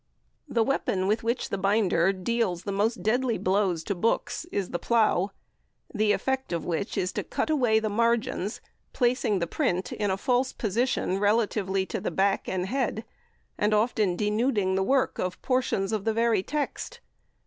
[0.47, 4.79] The weapon with which the binder deals the most deadly blows to books is the
[4.79, 5.29] "plough,"
[5.93, 8.61] the effect of which is to cut away the margins,
[8.93, 13.05] placing the print in a false position relatively to the back and head,
[13.59, 16.99] and often denuding the work of portions of the very text.